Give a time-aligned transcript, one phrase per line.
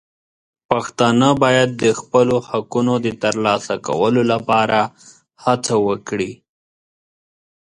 [0.69, 4.79] پښتانه باید د خپلو حقونو د ترلاسه کولو لپاره
[5.43, 6.31] هڅه وکړي.